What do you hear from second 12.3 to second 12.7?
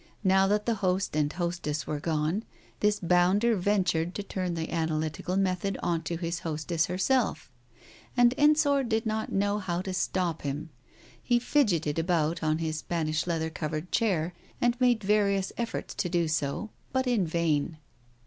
on